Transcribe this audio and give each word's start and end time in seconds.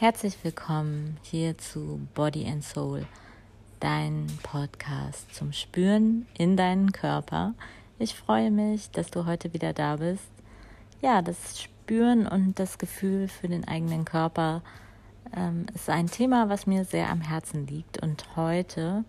Herzlich 0.00 0.38
willkommen 0.42 1.18
hier 1.20 1.58
zu 1.58 2.00
Body 2.14 2.48
and 2.48 2.64
Soul, 2.64 3.04
dein 3.80 4.28
Podcast 4.42 5.34
zum 5.34 5.52
Spüren 5.52 6.26
in 6.38 6.56
deinen 6.56 6.92
Körper. 6.92 7.52
Ich 7.98 8.14
freue 8.14 8.50
mich, 8.50 8.90
dass 8.92 9.10
du 9.10 9.26
heute 9.26 9.52
wieder 9.52 9.74
da 9.74 9.96
bist. 9.96 10.30
Ja, 11.02 11.20
das 11.20 11.60
Spüren 11.60 12.26
und 12.26 12.58
das 12.58 12.78
Gefühl 12.78 13.28
für 13.28 13.48
den 13.48 13.68
eigenen 13.68 14.06
Körper 14.06 14.62
ähm, 15.36 15.66
ist 15.74 15.90
ein 15.90 16.06
Thema, 16.06 16.48
was 16.48 16.66
mir 16.66 16.86
sehr 16.86 17.10
am 17.10 17.20
Herzen 17.20 17.66
liegt. 17.66 18.02
Und 18.02 18.24
heute 18.36 19.04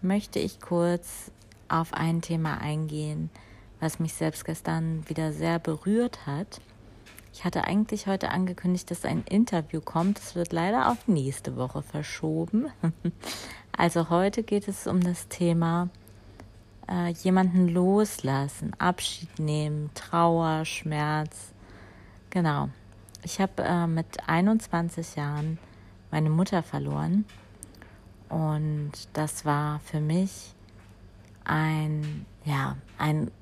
möchte 0.00 0.38
ich 0.38 0.60
kurz 0.60 1.32
auf 1.68 1.92
ein 1.92 2.22
Thema 2.22 2.58
eingehen, 2.58 3.30
was 3.80 3.98
mich 3.98 4.14
selbst 4.14 4.44
gestern 4.44 5.08
wieder 5.08 5.32
sehr 5.32 5.58
berührt 5.58 6.24
hat. 6.24 6.60
Ich 7.34 7.44
hatte 7.44 7.64
eigentlich 7.64 8.06
heute 8.06 8.30
angekündigt, 8.30 8.92
dass 8.92 9.04
ein 9.04 9.24
Interview 9.28 9.80
kommt. 9.80 10.20
Es 10.20 10.36
wird 10.36 10.52
leider 10.52 10.92
auf 10.92 11.08
nächste 11.08 11.56
Woche 11.56 11.82
verschoben. 11.82 12.68
Also 13.76 14.08
heute 14.08 14.44
geht 14.44 14.68
es 14.68 14.86
um 14.86 15.00
das 15.00 15.26
Thema 15.26 15.88
äh, 16.88 17.08
jemanden 17.08 17.66
loslassen, 17.66 18.70
Abschied 18.78 19.40
nehmen, 19.40 19.90
Trauer, 19.94 20.64
Schmerz. 20.64 21.52
Genau. 22.30 22.68
Ich 23.24 23.40
habe 23.40 23.64
äh, 23.64 23.88
mit 23.88 24.28
21 24.28 25.16
Jahren 25.16 25.58
meine 26.12 26.30
Mutter 26.30 26.62
verloren 26.62 27.24
und 28.28 28.92
das 29.12 29.44
war 29.44 29.80
für 29.80 29.98
mich 29.98 30.54
ein, 31.42 32.26
ja, 32.44 32.76
ein, 32.96 33.32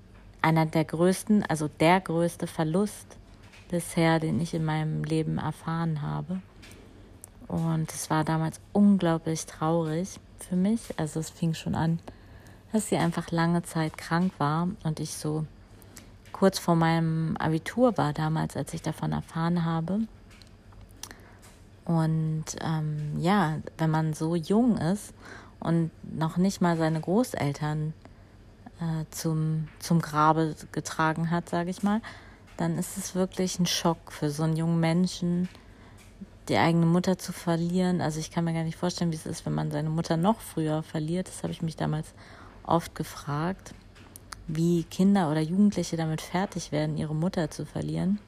einer 0.41 0.65
der 0.65 0.87
größten, 0.87 1.43
also 1.43 1.69
der 1.69 2.01
größte 2.01 2.47
Verlust 2.47 3.19
bisher, 3.73 4.21
den 4.21 4.39
ich 4.39 4.53
in 4.53 4.65
meinem 4.65 5.03
Leben 5.03 5.39
erfahren 5.39 6.03
habe. 6.03 6.41
Und 7.49 7.91
es 7.93 8.11
war 8.11 8.23
damals 8.23 8.61
unglaublich 8.73 9.47
traurig 9.47 10.21
für 10.39 10.57
mich. 10.57 10.81
Also 10.99 11.19
es 11.19 11.31
fing 11.31 11.55
schon 11.55 11.75
an, 11.75 11.99
dass 12.71 12.89
sie 12.89 12.97
einfach 12.97 13.31
lange 13.31 13.63
Zeit 13.63 13.97
krank 13.97 14.33
war 14.39 14.69
und 14.85 15.01
ich 15.01 15.15
so 15.15 15.47
kurz 16.33 16.59
vor 16.59 16.77
meinem 16.77 17.37
Abitur 17.39 17.97
war 17.97 18.13
damals, 18.13 18.57
als 18.57 18.75
ich 18.75 18.83
davon 18.83 19.13
erfahren 19.13 19.65
habe. 19.65 20.01
Und 21.87 22.45
ähm, 22.61 23.19
ja, 23.19 23.59
wenn 23.79 23.91
man 23.91 24.13
so 24.13 24.37
jung 24.37 24.77
ist 24.77 25.15
und 25.61 25.91
noch 26.03 26.37
nicht 26.37 26.61
mal 26.61 26.77
seine 26.77 27.01
Großeltern 27.01 27.95
äh, 28.81 29.05
zum, 29.11 29.69
zum 29.79 30.01
Grabe 30.01 30.55
getragen 30.73 31.31
hat, 31.31 31.49
sage 31.49 31.71
ich 31.71 31.83
mal, 31.83 32.03
dann 32.63 32.79
ist 32.79 32.97
es 32.97 33.17
wirklich 33.17 33.59
ein 33.59 33.67
Schock 33.67 34.13
für 34.13 34.31
so 34.31 34.45
einen 34.45 34.57
jungen 34.57 34.79
Menschen, 34.79 35.49
die 36.49 36.57
eigene 36.57 36.87
Mutter 36.87 37.19
zu 37.19 37.33
verlieren. 37.33 38.01
Also 38.01 38.21
ich 38.21 38.31
kann 38.31 38.45
mir 38.45 38.55
gar 38.55 38.63
nicht 38.63 38.77
vorstellen, 38.79 39.11
wie 39.11 39.17
es 39.17 39.27
ist, 39.27 39.45
wenn 39.45 39.53
man 39.53 39.73
seine 39.73 39.91
Mutter 39.91 40.17
noch 40.17 40.41
früher 40.41 40.85
verliert. 40.85 41.27
Das 41.27 41.43
habe 41.43 41.53
ich 41.53 41.61
mich 41.61 41.75
damals 41.75 42.15
oft 42.63 42.95
gefragt, 42.95 43.75
wie 44.47 44.85
Kinder 44.85 45.29
oder 45.29 45.41
Jugendliche 45.41 45.97
damit 45.97 46.21
fertig 46.21 46.71
werden, 46.71 46.97
ihre 46.97 47.17
Mutter 47.17 47.51
zu 47.51 47.67
verlieren. 47.67 48.21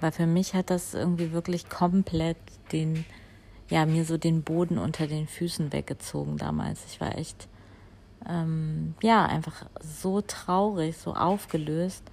Weil 0.00 0.12
für 0.12 0.26
mich 0.26 0.54
hat 0.54 0.70
das 0.70 0.94
irgendwie 0.94 1.32
wirklich 1.32 1.68
komplett 1.68 2.36
den, 2.70 3.04
ja, 3.68 3.86
mir 3.86 4.04
so 4.04 4.18
den 4.18 4.44
Boden 4.44 4.78
unter 4.78 5.08
den 5.08 5.26
Füßen 5.26 5.72
weggezogen 5.72 6.36
damals. 6.36 6.84
Ich 6.86 7.00
war 7.00 7.18
echt, 7.18 7.48
ähm, 8.28 8.94
ja, 9.02 9.26
einfach 9.26 9.66
so 9.80 10.20
traurig, 10.20 10.96
so 10.96 11.14
aufgelöst 11.14 12.04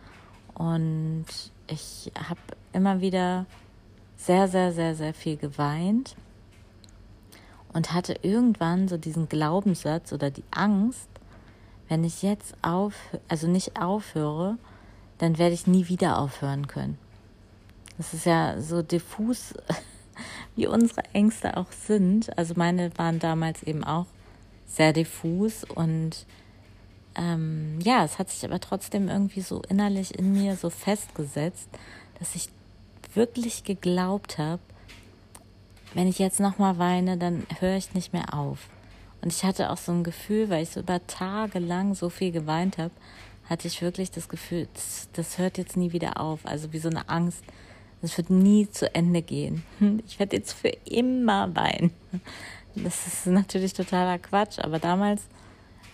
und 0.59 1.25
ich 1.67 2.11
habe 2.15 2.39
immer 2.73 2.99
wieder 2.99 3.45
sehr, 4.17 4.49
sehr, 4.49 4.73
sehr, 4.73 4.93
sehr 4.93 5.13
viel 5.13 5.38
geweint 5.38 6.17
und 7.71 7.93
hatte 7.93 8.19
irgendwann 8.23 8.89
so 8.89 8.97
diesen 8.97 9.30
Glaubenssatz 9.30 10.11
oder 10.11 10.30
die 10.30 10.43
Angst, 10.52 11.07
wenn 11.87 12.03
ich 12.03 12.23
jetzt 12.23 12.55
auf, 12.61 12.93
also 13.30 13.47
nicht 13.47 13.80
aufhöre, 13.80 14.58
dann 15.17 15.37
werde 15.37 15.53
ich 15.53 15.65
nie 15.65 15.87
wieder 15.87 16.20
aufhören 16.20 16.67
können. 16.67 16.97
Das 17.97 18.14
ist 18.14 18.26
ja 18.26 18.59
so 18.59 18.81
diffus, 18.81 19.53
wie 20.58 20.67
unsere 20.67 21.05
Ängste 21.14 21.55
auch 21.55 21.71
sind. 21.71 22.37
Also 22.37 22.55
meine 22.58 22.91
waren 22.97 23.20
damals 23.20 23.64
eben 23.64 23.86
auch 23.86 24.08
sehr 24.67 24.91
diffus 24.91 25.64
und 25.64 26.26
ähm, 27.19 27.80
ja, 27.83 28.05
es 28.05 28.17
hat 28.17 28.30
sich 28.30 28.45
aber 28.45 28.61
trotzdem 28.61 29.09
irgendwie 29.09 29.41
so 29.41 29.61
innerlich 29.67 30.17
in 30.17 30.31
mir 30.31 30.55
so 30.55 30.69
festgesetzt, 30.69 31.67
dass 32.17 32.33
ich 32.33 32.49
wirklich 33.13 33.65
geglaubt 33.65 34.37
habe, 34.37 34.61
wenn 35.93 36.08
ich 36.08 36.19
jetzt 36.19 36.39
nochmal 36.39 36.77
weine, 36.77 37.17
dann 37.17 37.45
höre 37.59 37.75
ich 37.75 37.93
nicht 37.93 38.13
mehr 38.13 38.33
auf. 38.33 38.69
Und 39.21 39.33
ich 39.33 39.43
hatte 39.43 39.69
auch 39.69 39.77
so 39.77 39.91
ein 39.91 40.03
Gefühl, 40.05 40.49
weil 40.49 40.63
ich 40.63 40.69
so 40.69 40.79
über 40.79 41.05
Tage 41.08 41.59
lang 41.59 41.93
so 41.93 42.09
viel 42.09 42.31
geweint 42.31 42.77
habe, 42.77 42.93
hatte 43.49 43.67
ich 43.67 43.81
wirklich 43.81 44.11
das 44.11 44.29
Gefühl, 44.29 44.67
das, 44.73 45.09
das 45.13 45.37
hört 45.37 45.58
jetzt 45.58 45.75
nie 45.75 45.91
wieder 45.91 46.21
auf. 46.21 46.45
Also 46.45 46.71
wie 46.71 46.79
so 46.79 46.89
eine 46.89 47.09
Angst, 47.09 47.43
das 48.02 48.17
wird 48.17 48.29
nie 48.29 48.69
zu 48.69 48.93
Ende 48.95 49.21
gehen. 49.21 49.63
Ich 50.08 50.19
werde 50.19 50.37
jetzt 50.37 50.53
für 50.53 50.69
immer 50.85 51.53
weinen. 51.53 51.91
Das 52.75 53.08
ist 53.08 53.25
natürlich 53.25 53.73
totaler 53.73 54.19
Quatsch, 54.19 54.59
aber 54.59 54.79
damals 54.79 55.23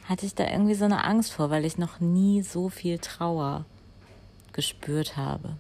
hatte 0.08 0.26
ich 0.26 0.36
da 0.36 0.50
irgendwie 0.50 0.76
so 0.76 0.86
eine 0.86 1.04
Angst 1.04 1.34
vor, 1.34 1.50
weil 1.50 1.66
ich 1.66 1.78
noch 1.78 2.00
nie 2.00 2.42
so 2.42 2.70
viel 2.70 3.00
Trauer 3.00 3.66
gespürt 4.54 5.18
habe. 5.18 5.58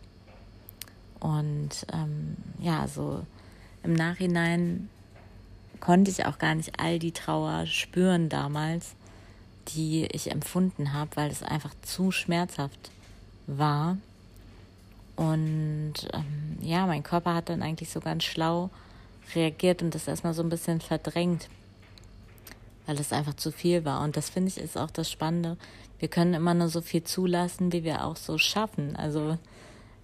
Und 1.20 1.88
ähm, 1.92 2.38
ja, 2.60 2.88
so 2.88 3.26
im 3.84 3.94
Nachhinein 3.94 4.90
konnte 5.80 6.12
ich 6.12 6.26
auch 6.26 6.38
gar 6.38 6.56
nicht 6.56 6.80
all 6.80 7.00
die 7.00 7.12
Trauer 7.12 7.66
spüren 7.66 8.30
damals, 8.30 8.96
die 9.70 10.06
ich 10.12 10.32
empfunden 10.32 10.94
habe, 10.94 11.12
weil 11.16 11.32
es 11.32 11.42
einfach 11.42 11.74
zu 11.82 12.12
schmerzhaft 12.12 12.92
war. 13.48 13.98
Und 15.16 15.94
ähm, 16.14 16.58
ja, 16.62 16.86
mein 16.86 17.04
Körper 17.04 17.34
hat 17.34 17.50
dann 17.50 17.64
eigentlich 17.64 17.90
so 17.90 18.00
ganz 18.00 18.24
schlau 18.24 18.70
reagiert 19.34 19.82
und 19.82 19.96
das 19.96 20.08
erstmal 20.08 20.34
so 20.34 20.44
ein 20.44 20.50
bisschen 20.50 20.82
verdrängt 20.82 21.50
weil 22.86 23.00
es 23.00 23.12
einfach 23.12 23.36
zu 23.36 23.52
viel 23.52 23.86
war. 23.86 24.04
Und 24.04 24.18
das 24.18 24.30
finde 24.30 24.50
ich 24.50 24.58
ist 24.58 24.78
auch 24.78 24.92
das 24.92 25.10
Spannende. 25.10 25.58
Wir 26.00 26.08
können 26.08 26.34
immer 26.34 26.54
nur 26.54 26.68
so 26.68 26.82
viel 26.82 27.04
zulassen, 27.04 27.72
wie 27.72 27.84
wir 27.84 28.04
auch 28.06 28.16
so 28.16 28.38
schaffen. 28.38 28.96
Also 28.96 29.38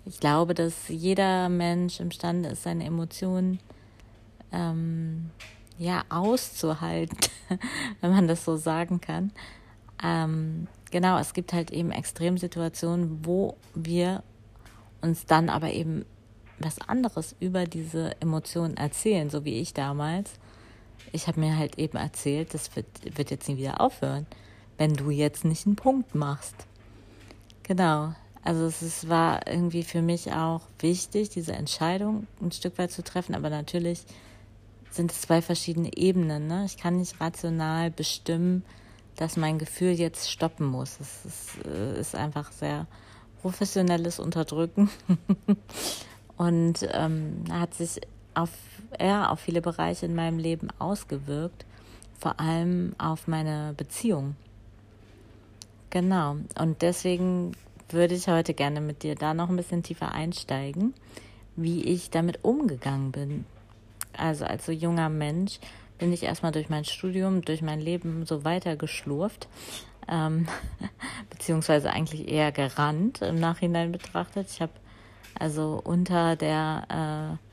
ich 0.05 0.19
glaube, 0.19 0.53
dass 0.53 0.87
jeder 0.87 1.49
Mensch 1.49 1.99
imstande 1.99 2.49
ist, 2.49 2.63
seine 2.63 2.85
Emotionen 2.85 3.59
ähm, 4.51 5.29
ja 5.77 6.03
auszuhalten, 6.09 7.17
wenn 8.01 8.11
man 8.11 8.27
das 8.27 8.45
so 8.45 8.57
sagen 8.57 9.01
kann. 9.01 9.31
Ähm, 10.03 10.67
genau, 10.89 11.19
es 11.19 11.33
gibt 11.33 11.53
halt 11.53 11.71
eben 11.71 11.91
Extremsituationen, 11.91 13.25
wo 13.25 13.57
wir 13.75 14.23
uns 15.01 15.25
dann 15.25 15.49
aber 15.49 15.71
eben 15.71 16.05
was 16.59 16.79
anderes 16.79 17.35
über 17.39 17.65
diese 17.65 18.19
Emotionen 18.21 18.77
erzählen, 18.77 19.29
so 19.29 19.45
wie 19.45 19.59
ich 19.59 19.73
damals 19.73 20.39
ich 21.11 21.27
habe 21.27 21.39
mir 21.39 21.57
halt 21.57 21.77
eben 21.77 21.97
erzählt, 21.97 22.53
das 22.53 22.75
wird, 22.75 22.87
wird 23.17 23.31
jetzt 23.31 23.47
nie 23.47 23.57
wieder 23.57 23.81
aufhören, 23.81 24.25
wenn 24.77 24.93
du 24.93 25.09
jetzt 25.09 25.45
nicht 25.45 25.65
einen 25.65 25.75
Punkt 25.75 26.15
machst. 26.15 26.55
Genau. 27.63 28.13
Also 28.43 28.65
es 28.65 28.81
ist, 28.81 29.07
war 29.07 29.47
irgendwie 29.47 29.83
für 29.83 30.01
mich 30.01 30.31
auch 30.33 30.61
wichtig, 30.79 31.29
diese 31.29 31.53
Entscheidung 31.53 32.25
ein 32.41 32.51
Stück 32.51 32.77
weit 32.77 32.91
zu 32.91 33.03
treffen, 33.03 33.35
aber 33.35 33.49
natürlich 33.49 34.03
sind 34.89 35.11
es 35.11 35.21
zwei 35.21 35.41
verschiedene 35.41 35.95
Ebenen. 35.95 36.47
Ne? 36.47 36.65
Ich 36.65 36.77
kann 36.77 36.97
nicht 36.97 37.21
rational 37.21 37.91
bestimmen, 37.91 38.63
dass 39.15 39.37
mein 39.37 39.59
Gefühl 39.59 39.91
jetzt 39.91 40.29
stoppen 40.29 40.65
muss. 40.65 40.99
Es 40.99 41.25
ist, 41.25 41.65
äh, 41.65 41.99
ist 41.99 42.15
einfach 42.15 42.51
sehr 42.51 42.87
professionelles 43.41 44.19
Unterdrücken. 44.19 44.89
Und 46.37 46.87
ähm, 46.91 47.43
hat 47.51 47.75
sich 47.75 48.01
auf, 48.33 48.49
ja, 48.99 49.29
auf 49.29 49.39
viele 49.39 49.61
Bereiche 49.61 50.05
in 50.05 50.15
meinem 50.15 50.39
Leben 50.39 50.69
ausgewirkt, 50.79 51.65
vor 52.19 52.39
allem 52.39 52.95
auf 52.97 53.27
meine 53.27 53.73
Beziehung. 53.75 54.35
Genau, 55.89 56.37
und 56.57 56.81
deswegen 56.81 57.51
würde 57.89 58.15
ich 58.15 58.27
heute 58.27 58.53
gerne 58.53 58.79
mit 58.79 59.03
dir 59.03 59.15
da 59.15 59.33
noch 59.33 59.49
ein 59.49 59.57
bisschen 59.57 59.83
tiefer 59.83 60.13
einsteigen, 60.13 60.93
wie 61.55 61.83
ich 61.83 62.09
damit 62.09 62.43
umgegangen 62.43 63.11
bin. 63.11 63.45
Also 64.17 64.45
als 64.45 64.65
so 64.65 64.71
junger 64.71 65.09
Mensch 65.09 65.59
bin 65.97 66.13
ich 66.13 66.23
erstmal 66.23 66.51
durch 66.51 66.69
mein 66.69 66.85
Studium, 66.85 67.41
durch 67.41 67.61
mein 67.61 67.79
Leben 67.79 68.25
so 68.25 68.43
weiter 68.43 68.75
geschlurft, 68.75 69.47
ähm, 70.07 70.47
beziehungsweise 71.29 71.91
eigentlich 71.91 72.27
eher 72.27 72.51
gerannt 72.51 73.21
im 73.21 73.39
Nachhinein 73.39 73.91
betrachtet. 73.91 74.47
Ich 74.49 74.61
habe 74.61 74.71
also 75.37 75.81
unter 75.83 76.35
der 76.35 77.37
äh, 77.37 77.50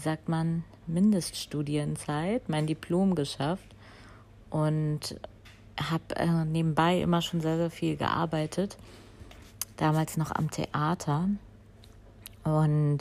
wie 0.00 0.04
sagt 0.04 0.30
man, 0.30 0.64
Mindeststudienzeit 0.86 2.48
mein 2.48 2.66
Diplom 2.66 3.14
geschafft 3.14 3.66
und 4.48 5.20
habe 5.78 6.16
äh, 6.16 6.44
nebenbei 6.46 7.02
immer 7.02 7.20
schon 7.20 7.42
sehr, 7.42 7.58
sehr 7.58 7.70
viel 7.70 7.98
gearbeitet. 7.98 8.78
Damals 9.76 10.16
noch 10.16 10.34
am 10.34 10.50
Theater 10.50 11.28
und 12.44 12.98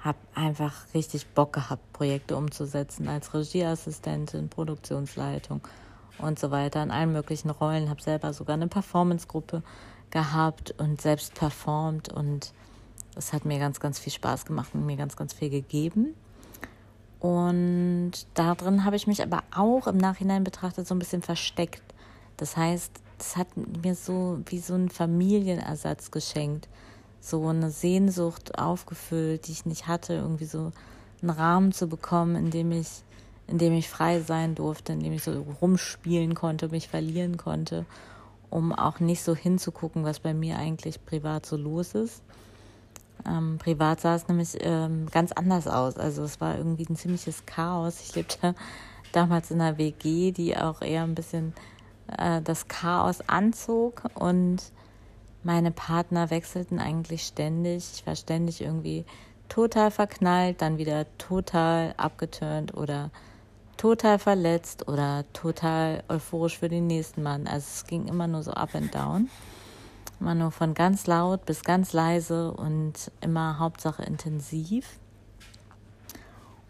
habe 0.00 0.18
einfach 0.34 0.92
richtig 0.92 1.26
Bock 1.28 1.54
gehabt, 1.54 1.90
Projekte 1.94 2.36
umzusetzen 2.36 3.08
als 3.08 3.32
Regieassistentin, 3.32 4.50
Produktionsleitung 4.50 5.62
und 6.18 6.38
so 6.38 6.50
weiter 6.50 6.82
in 6.82 6.90
allen 6.90 7.12
möglichen 7.12 7.48
Rollen. 7.48 7.88
Habe 7.88 8.02
selber 8.02 8.34
sogar 8.34 8.56
eine 8.56 8.68
Performancegruppe 8.68 9.62
gehabt 10.10 10.74
und 10.76 11.00
selbst 11.00 11.34
performt 11.34 12.12
und 12.12 12.52
es 13.16 13.32
hat 13.32 13.44
mir 13.44 13.58
ganz, 13.58 13.80
ganz 13.80 13.98
viel 13.98 14.12
Spaß 14.12 14.44
gemacht 14.44 14.70
und 14.74 14.86
mir 14.86 14.96
ganz, 14.96 15.16
ganz 15.16 15.32
viel 15.32 15.50
gegeben. 15.50 16.14
Und 17.18 18.12
darin 18.34 18.84
habe 18.84 18.96
ich 18.96 19.06
mich 19.06 19.22
aber 19.22 19.42
auch 19.54 19.86
im 19.86 19.98
Nachhinein 19.98 20.44
betrachtet 20.44 20.86
so 20.86 20.94
ein 20.94 20.98
bisschen 20.98 21.22
versteckt. 21.22 21.82
Das 22.36 22.56
heißt, 22.56 22.92
es 23.18 23.36
hat 23.36 23.48
mir 23.56 23.94
so 23.94 24.40
wie 24.46 24.58
so 24.58 24.74
einen 24.74 24.88
Familienersatz 24.88 26.10
geschenkt 26.10 26.68
so 27.20 27.46
eine 27.48 27.70
Sehnsucht 27.70 28.58
aufgefüllt, 28.58 29.46
die 29.46 29.52
ich 29.52 29.66
nicht 29.66 29.86
hatte, 29.86 30.14
irgendwie 30.14 30.46
so 30.46 30.72
einen 31.20 31.30
Rahmen 31.30 31.72
zu 31.72 31.86
bekommen, 31.86 32.34
in 32.34 32.50
dem 32.50 32.72
ich, 32.72 32.88
in 33.46 33.58
dem 33.58 33.74
ich 33.74 33.88
frei 33.88 34.20
sein 34.20 34.54
durfte, 34.54 34.94
in 34.94 35.00
dem 35.00 35.12
ich 35.12 35.22
so 35.22 35.32
rumspielen 35.60 36.34
konnte, 36.34 36.68
mich 36.68 36.88
verlieren 36.88 37.36
konnte, 37.36 37.84
um 38.48 38.72
auch 38.72 39.00
nicht 39.00 39.22
so 39.22 39.36
hinzugucken, 39.36 40.02
was 40.02 40.20
bei 40.20 40.32
mir 40.32 40.56
eigentlich 40.56 41.04
privat 41.04 41.44
so 41.44 41.56
los 41.56 41.94
ist. 41.94 42.22
Ähm, 43.26 43.58
privat 43.58 44.00
sah 44.00 44.14
es 44.14 44.28
nämlich 44.28 44.56
ähm, 44.60 45.06
ganz 45.10 45.32
anders 45.32 45.66
aus. 45.66 45.96
Also 45.96 46.22
es 46.22 46.40
war 46.40 46.56
irgendwie 46.56 46.86
ein 46.88 46.96
ziemliches 46.96 47.46
Chaos. 47.46 48.00
Ich 48.00 48.14
lebte 48.14 48.54
damals 49.12 49.50
in 49.50 49.60
einer 49.60 49.78
WG, 49.78 50.32
die 50.32 50.56
auch 50.56 50.82
eher 50.82 51.02
ein 51.02 51.14
bisschen 51.14 51.54
äh, 52.18 52.40
das 52.42 52.68
Chaos 52.68 53.20
anzog 53.28 54.02
und 54.14 54.58
meine 55.42 55.70
Partner 55.70 56.30
wechselten 56.30 56.78
eigentlich 56.78 57.22
ständig. 57.26 57.90
Ich 57.94 58.06
war 58.06 58.16
ständig 58.16 58.60
irgendwie 58.60 59.04
total 59.48 59.90
verknallt, 59.90 60.62
dann 60.62 60.78
wieder 60.78 61.06
total 61.18 61.94
abgeturnt 61.96 62.74
oder 62.74 63.10
total 63.76 64.18
verletzt 64.18 64.88
oder 64.88 65.24
total 65.32 66.02
euphorisch 66.08 66.58
für 66.58 66.68
den 66.68 66.86
nächsten 66.86 67.22
Mann. 67.22 67.46
Also 67.46 67.66
es 67.72 67.86
ging 67.86 68.06
immer 68.08 68.26
nur 68.26 68.42
so 68.42 68.52
up 68.52 68.74
and 68.74 68.94
down. 68.94 69.30
Immer 70.20 70.34
nur 70.34 70.50
von 70.50 70.74
ganz 70.74 71.06
laut 71.06 71.46
bis 71.46 71.64
ganz 71.64 71.92
leise 71.92 72.52
und 72.52 73.10
immer 73.20 73.58
Hauptsache 73.58 74.02
intensiv. 74.02 74.98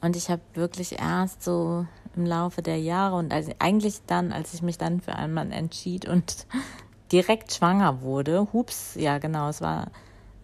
Und 0.00 0.16
ich 0.16 0.30
habe 0.30 0.40
wirklich 0.54 0.98
erst 0.98 1.42
so 1.42 1.86
im 2.16 2.24
Laufe 2.24 2.62
der 2.62 2.78
Jahre 2.78 3.16
und 3.16 3.32
also 3.32 3.52
eigentlich 3.58 4.00
dann, 4.06 4.32
als 4.32 4.54
ich 4.54 4.62
mich 4.62 4.78
dann 4.78 5.00
für 5.00 5.14
einen 5.14 5.34
Mann 5.34 5.50
entschied 5.50 6.08
und 6.08 6.46
direkt 7.12 7.52
schwanger 7.52 8.02
wurde. 8.02 8.48
Hups, 8.52 8.94
ja 8.94 9.18
genau, 9.18 9.48
es 9.48 9.60
war 9.60 9.88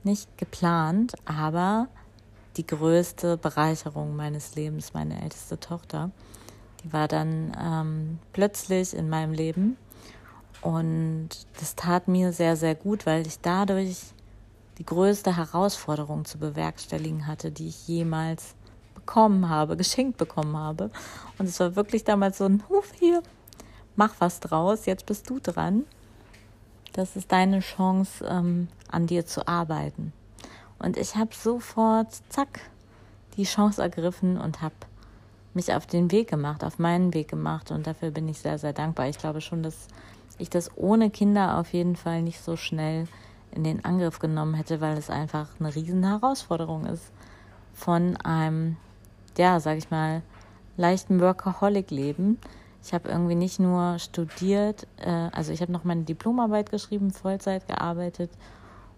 nicht 0.02 0.36
geplant, 0.36 1.14
aber 1.24 1.88
die 2.56 2.66
größte 2.66 3.36
Bereicherung 3.36 4.16
meines 4.16 4.54
Lebens, 4.54 4.94
meine 4.94 5.20
älteste 5.22 5.60
Tochter, 5.60 6.10
die 6.82 6.92
war 6.92 7.08
dann 7.08 7.56
ähm, 7.60 8.18
plötzlich 8.32 8.94
in 8.94 9.08
meinem 9.08 9.32
Leben 9.32 9.76
und 10.62 11.28
das 11.58 11.74
tat 11.74 12.08
mir 12.08 12.32
sehr, 12.32 12.56
sehr 12.56 12.74
gut, 12.74 13.06
weil 13.06 13.26
ich 13.26 13.40
dadurch 13.40 13.98
die 14.78 14.86
größte 14.86 15.36
Herausforderung 15.36 16.24
zu 16.24 16.38
bewerkstelligen 16.38 17.26
hatte, 17.26 17.50
die 17.50 17.68
ich 17.68 17.88
jemals 17.88 18.54
bekommen 18.94 19.48
habe, 19.48 19.76
geschenkt 19.76 20.18
bekommen 20.18 20.56
habe. 20.56 20.90
Und 21.38 21.46
es 21.46 21.60
war 21.60 21.76
wirklich 21.76 22.04
damals 22.04 22.38
so 22.38 22.44
ein 22.44 22.62
Huf 22.68 22.92
hier, 22.98 23.22
mach 23.94 24.14
was 24.18 24.40
draus, 24.40 24.86
jetzt 24.86 25.06
bist 25.06 25.30
du 25.30 25.38
dran. 25.38 25.84
Das 26.92 27.16
ist 27.16 27.30
deine 27.30 27.60
Chance, 27.60 28.24
ähm, 28.28 28.68
an 28.90 29.06
dir 29.06 29.26
zu 29.26 29.46
arbeiten. 29.46 30.12
Und 30.78 30.96
ich 30.96 31.16
habe 31.16 31.34
sofort, 31.34 32.08
zack, 32.28 32.60
die 33.36 33.44
Chance 33.44 33.82
ergriffen 33.82 34.38
und 34.38 34.62
habe 34.62 34.74
mich 35.54 35.72
auf 35.72 35.86
den 35.86 36.10
Weg 36.10 36.28
gemacht, 36.28 36.64
auf 36.64 36.78
meinen 36.78 37.14
Weg 37.14 37.28
gemacht. 37.28 37.70
Und 37.70 37.86
dafür 37.86 38.10
bin 38.10 38.28
ich 38.28 38.38
sehr, 38.38 38.58
sehr 38.58 38.72
dankbar. 38.72 39.08
Ich 39.08 39.18
glaube 39.18 39.40
schon, 39.40 39.62
dass 39.62 39.88
ich 40.38 40.50
das 40.50 40.70
ohne 40.76 41.10
Kinder 41.10 41.58
auf 41.58 41.72
jeden 41.72 41.96
Fall 41.96 42.22
nicht 42.22 42.40
so 42.40 42.56
schnell 42.56 43.06
in 43.52 43.64
den 43.64 43.84
Angriff 43.84 44.18
genommen 44.18 44.54
hätte, 44.54 44.80
weil 44.80 44.96
es 44.98 45.10
einfach 45.10 45.48
eine 45.58 45.74
riesen 45.74 46.04
Herausforderung 46.04 46.86
ist 46.86 47.12
von 47.74 48.16
einem, 48.18 48.76
ja, 49.36 49.60
sag 49.60 49.78
ich 49.78 49.90
mal, 49.90 50.22
leichten 50.76 51.20
Workaholic-Leben 51.20 52.38
ich 52.86 52.94
habe 52.94 53.08
irgendwie 53.08 53.34
nicht 53.34 53.58
nur 53.58 53.98
studiert, 53.98 54.86
äh, 54.98 55.10
also 55.32 55.52
ich 55.52 55.60
habe 55.60 55.72
noch 55.72 55.82
meine 55.82 56.02
Diplomarbeit 56.02 56.70
geschrieben, 56.70 57.10
Vollzeit 57.10 57.66
gearbeitet 57.66 58.30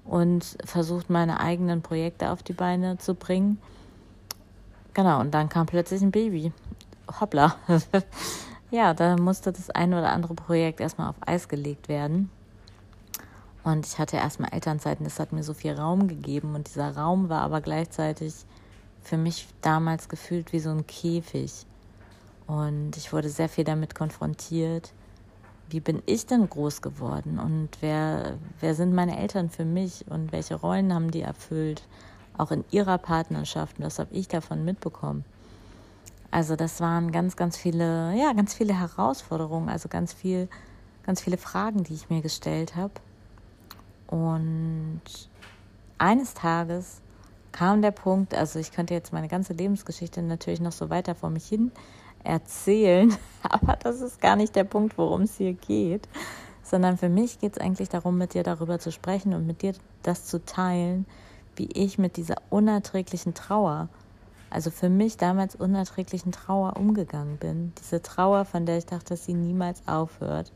und 0.05 0.59
versucht, 0.63 1.09
meine 1.09 1.41
eigenen 1.41 1.81
Projekte 1.81 2.31
auf 2.31 2.43
die 2.43 2.53
Beine 2.53 2.99
zu 2.99 3.15
bringen. 3.15 3.59
Genau, 4.93 5.21
und 5.21 5.33
dann 5.33 5.49
kam 5.49 5.65
plötzlich 5.65 6.03
ein 6.03 6.11
Baby. 6.11 6.53
Hoppla. 7.19 7.57
ja, 8.71 8.95
da 8.95 9.17
musste 9.17 9.53
das 9.53 9.71
eine 9.71 9.99
oder 9.99 10.13
andere 10.13 10.35
Projekt 10.35 10.81
erstmal 10.81 11.09
auf 11.09 11.17
Eis 11.27 11.49
gelegt 11.49 11.89
werden. 11.89 12.31
Und 13.65 13.87
ich 13.87 13.99
hatte 13.99 14.17
erstmal 14.17 14.53
Elternzeiten, 14.53 15.05
das 15.05 15.19
hat 15.19 15.33
mir 15.33 15.43
so 15.43 15.55
viel 15.55 15.73
Raum 15.73 16.09
gegeben. 16.09 16.55
Und 16.55 16.69
dieser 16.69 16.97
Raum 16.97 17.29
war 17.29 17.43
aber 17.43 17.61
gleichzeitig 17.61 18.35
für 19.03 19.17
mich 19.17 19.47
damals 19.63 20.09
gefühlt 20.09 20.53
wie 20.53 20.61
so 20.61 20.71
ein 20.71 20.87
Käfig. 20.87 21.67
Und 22.47 22.97
ich 22.97 23.13
wurde 23.13 23.29
sehr 23.29 23.49
viel 23.49 23.65
damit 23.65 23.95
konfrontiert. 23.95 24.93
Wie 25.71 25.81
bin 25.81 26.03
ich 26.07 26.25
denn 26.25 26.49
groß 26.49 26.81
geworden 26.81 27.39
und 27.39 27.69
wer, 27.81 28.39
wer 28.61 28.75
sind 28.75 28.95
meine 28.95 29.19
Eltern 29.19 29.51
für 29.51 29.67
mich 29.67 30.07
und 30.09 30.33
welche 30.33 30.55
Rollen 30.55 30.95
haben 30.95 31.11
die 31.11 31.21
erfüllt, 31.21 31.83
auch 32.39 32.51
in 32.51 32.65
ihrer 32.71 32.97
Partnerschaft 32.97 33.79
und 33.79 33.85
was 33.85 33.99
habe 33.99 34.15
ich 34.15 34.29
davon 34.29 34.65
mitbekommen. 34.65 35.27
Also 36.31 36.57
das 36.57 36.81
waren 36.81 37.11
ganz, 37.11 37.37
ganz 37.37 37.57
viele, 37.57 38.15
ja, 38.15 38.33
ganz 38.33 38.55
viele 38.55 38.79
Herausforderungen, 38.79 39.69
also 39.69 39.89
ganz 39.89 40.13
viel, 40.13 40.49
ganz 41.05 41.21
viele 41.23 41.39
Fragen, 41.39 41.85
die 41.85 41.95
ich 41.95 42.11
mir 42.11 42.21
gestellt 42.21 42.77
habe. 42.77 42.93
Und 44.09 45.01
eines 45.99 46.35
Tages 46.35 47.01
kam 47.53 47.83
der 47.83 47.91
Punkt, 47.91 48.35
also 48.35 48.59
ich 48.59 48.73
könnte 48.73 48.95
jetzt 48.95 49.13
meine 49.13 49.29
ganze 49.29 49.53
Lebensgeschichte 49.53 50.23
natürlich 50.23 50.61
noch 50.61 50.73
so 50.73 50.91
weiter 50.91 51.15
vor 51.15 51.31
mich 51.31 51.47
hin 51.47 51.73
erzählen, 52.25 53.15
aber 53.43 53.77
das 53.77 54.01
ist 54.01 54.21
gar 54.21 54.37
nicht 54.37 54.55
der 54.55 54.65
Punkt, 54.65 54.99
worum 54.99 55.23
es 55.23 55.37
hier 55.37 55.55
geht, 55.55 56.09
sondern 56.63 56.99
für 56.99 57.09
mich 57.09 57.39
geht 57.39 57.53
es 57.53 57.59
eigentlich 57.59 57.89
darum, 57.89 58.19
mit 58.19 58.35
dir 58.35 58.43
darüber 58.43 58.79
zu 58.79 58.93
sprechen 58.93 59.35
und 59.35 59.47
mit 59.47 59.63
dir 59.63 59.73
das 60.03 60.27
zu 60.27 60.45
teilen, 60.45 61.07
wie 61.57 61.71
ich 61.73 61.99
mit 61.99 62.17
dieser 62.17 62.37
unerträglichen 62.51 63.35
Trauer, 63.35 63.89
also 64.51 64.71
für 64.71 64.89
mich 64.89 65.17
damals 65.17 65.55
unerträglichen 65.55 66.33
Trauer 66.33 66.77
umgegangen 66.77 67.37
bin. 67.37 67.73
Diese 67.81 68.03
Trauer, 68.03 68.45
von 68.45 68.67
der 68.67 68.79
ich 68.79 68.87
dachte, 68.87 69.11
dass 69.11 69.25
sie 69.25 69.35
niemals 69.35 69.87
aufhört. 69.87 70.53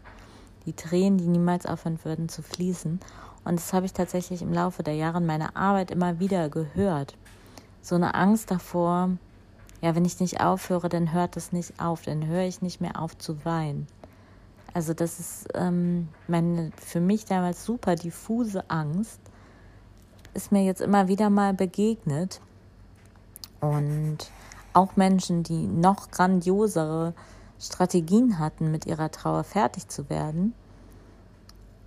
Die 0.66 0.72
Tränen, 0.72 1.18
die 1.18 1.26
niemals 1.26 1.66
aufhören 1.66 1.98
würden 2.04 2.28
zu 2.28 2.42
fließen. 2.42 3.00
Und 3.44 3.56
das 3.58 3.72
habe 3.72 3.86
ich 3.86 3.92
tatsächlich 3.92 4.42
im 4.42 4.52
Laufe 4.52 4.82
der 4.82 4.94
Jahre 4.94 5.18
in 5.18 5.26
meiner 5.26 5.56
Arbeit 5.56 5.90
immer 5.90 6.20
wieder 6.20 6.48
gehört. 6.48 7.16
So 7.82 7.96
eine 7.96 8.14
Angst 8.14 8.50
davor, 8.50 9.10
ja, 9.80 9.96
wenn 9.96 10.04
ich 10.04 10.20
nicht 10.20 10.40
aufhöre, 10.40 10.88
dann 10.88 11.12
hört 11.12 11.36
es 11.36 11.52
nicht 11.52 11.80
auf, 11.80 12.02
dann 12.02 12.26
höre 12.26 12.44
ich 12.44 12.62
nicht 12.62 12.80
mehr 12.80 13.00
auf 13.00 13.18
zu 13.18 13.44
weinen. 13.44 13.88
Also 14.72 14.94
das 14.94 15.20
ist 15.20 15.48
ähm, 15.54 16.08
meine 16.28 16.70
für 16.76 17.00
mich 17.00 17.24
damals 17.24 17.64
super 17.64 17.96
diffuse 17.96 18.70
Angst, 18.70 19.20
ist 20.34 20.52
mir 20.52 20.64
jetzt 20.64 20.80
immer 20.80 21.08
wieder 21.08 21.28
mal 21.28 21.52
begegnet. 21.52 22.40
Und 23.62 24.18
auch 24.72 24.96
Menschen, 24.96 25.44
die 25.44 25.66
noch 25.66 26.10
grandiosere 26.10 27.14
Strategien 27.60 28.38
hatten, 28.38 28.70
mit 28.72 28.86
ihrer 28.86 29.10
Trauer 29.10 29.44
fertig 29.44 29.88
zu 29.88 30.10
werden. 30.10 30.52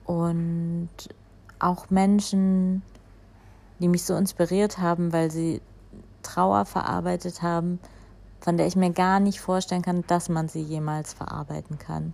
Und 0.05 0.89
auch 1.59 1.89
Menschen, 1.89 2.81
die 3.79 3.89
mich 3.89 4.05
so 4.05 4.15
inspiriert 4.15 4.77
haben, 4.77 5.11
weil 5.11 5.29
sie 5.31 5.61
Trauer 6.23 6.65
verarbeitet 6.65 7.41
haben, 7.41 7.79
von 8.39 8.55
der 8.55 8.67
ich 8.67 8.75
mir 8.75 8.91
gar 8.91 9.19
nicht 9.19 9.41
vorstellen 9.41 9.81
kann, 9.81 10.03
dass 10.07 10.29
man 10.29 10.47
sie 10.47 10.61
jemals 10.61 11.13
verarbeiten 11.13 11.77
kann. 11.77 12.13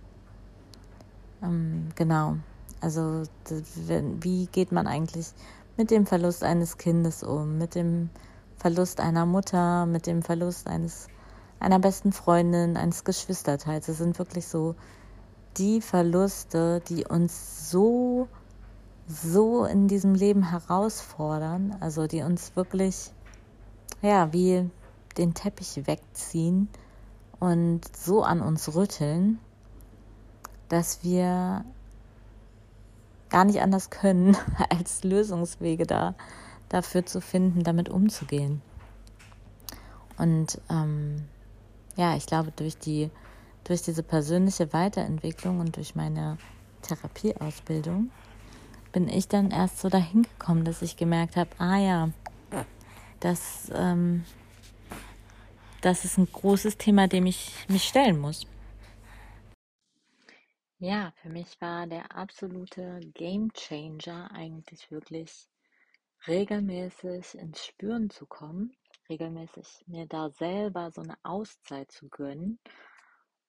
Ähm, 1.42 1.88
genau. 1.94 2.36
Also 2.80 3.22
wie 4.20 4.46
geht 4.46 4.72
man 4.72 4.88
eigentlich 4.88 5.28
mit 5.76 5.92
dem 5.92 6.04
Verlust 6.04 6.42
eines 6.42 6.78
Kindes 6.78 7.22
um, 7.22 7.58
mit 7.58 7.76
dem 7.76 8.10
Verlust 8.62 9.00
einer 9.00 9.26
Mutter, 9.26 9.86
mit 9.86 10.06
dem 10.06 10.22
Verlust 10.22 10.68
eines 10.68 11.08
einer 11.58 11.80
besten 11.80 12.12
Freundin, 12.12 12.76
eines 12.76 13.02
Geschwisterteils. 13.02 13.86
Das 13.86 13.98
sind 13.98 14.20
wirklich 14.20 14.46
so 14.46 14.76
die 15.56 15.80
Verluste, 15.80 16.80
die 16.88 17.04
uns 17.04 17.70
so 17.72 18.28
so 19.08 19.64
in 19.64 19.88
diesem 19.88 20.14
Leben 20.14 20.48
herausfordern, 20.48 21.76
also 21.80 22.06
die 22.06 22.22
uns 22.22 22.54
wirklich 22.54 23.10
ja, 24.00 24.32
wie 24.32 24.70
den 25.18 25.34
Teppich 25.34 25.88
wegziehen 25.88 26.68
und 27.40 27.80
so 27.96 28.22
an 28.22 28.40
uns 28.40 28.76
rütteln, 28.76 29.40
dass 30.68 31.02
wir 31.02 31.64
gar 33.28 33.44
nicht 33.44 33.60
anders 33.60 33.90
können, 33.90 34.36
als 34.70 35.02
Lösungswege 35.02 35.84
da 35.84 36.14
dafür 36.72 37.06
zu 37.06 37.20
finden, 37.20 37.62
damit 37.62 37.88
umzugehen. 37.88 38.62
Und 40.18 40.60
ähm, 40.70 41.28
ja, 41.96 42.16
ich 42.16 42.26
glaube, 42.26 42.52
durch 42.54 42.76
die, 42.78 43.10
durch 43.64 43.82
diese 43.82 44.02
persönliche 44.02 44.72
Weiterentwicklung 44.72 45.60
und 45.60 45.76
durch 45.76 45.94
meine 45.94 46.38
Therapieausbildung 46.82 48.10
bin 48.92 49.08
ich 49.08 49.28
dann 49.28 49.50
erst 49.50 49.78
so 49.78 49.88
dahin 49.88 50.22
gekommen, 50.22 50.64
dass 50.64 50.82
ich 50.82 50.96
gemerkt 50.96 51.36
habe, 51.36 51.50
ah 51.58 51.78
ja, 51.78 52.10
das, 53.20 53.70
ähm, 53.74 54.24
das 55.80 56.04
ist 56.04 56.18
ein 56.18 56.30
großes 56.30 56.76
Thema, 56.76 57.08
dem 57.08 57.26
ich 57.26 57.52
mich 57.68 57.84
stellen 57.84 58.18
muss. 58.18 58.46
Ja, 60.78 61.12
für 61.22 61.28
mich 61.28 61.60
war 61.60 61.86
der 61.86 62.16
absolute 62.16 63.00
Game 63.14 63.52
Changer 63.52 64.30
eigentlich 64.32 64.90
wirklich 64.90 65.46
regelmäßig 66.26 67.34
ins 67.34 67.64
Spüren 67.64 68.10
zu 68.10 68.26
kommen, 68.26 68.76
regelmäßig 69.08 69.84
mir 69.86 70.06
da 70.06 70.30
selber 70.30 70.90
so 70.90 71.02
eine 71.02 71.16
Auszeit 71.22 71.90
zu 71.90 72.08
gönnen. 72.08 72.58